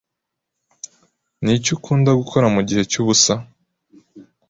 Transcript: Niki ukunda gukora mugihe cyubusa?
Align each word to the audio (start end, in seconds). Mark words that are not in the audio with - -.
Niki 1.43 1.69
ukunda 1.77 2.11
gukora 2.21 2.45
mugihe 2.55 2.83
cyubusa? 2.91 3.33